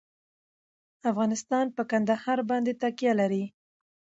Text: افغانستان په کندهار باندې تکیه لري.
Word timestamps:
افغانستان 1.11 1.65
په 1.75 1.81
کندهار 1.91 2.39
باندې 2.49 2.71
تکیه 2.81 3.13
لري. 3.19 3.43